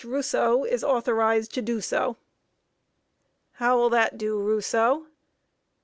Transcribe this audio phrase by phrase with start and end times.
[0.03, 2.17] Rousseau is authorized to do so."
[3.51, 5.05] "How will that do, Rousseau?"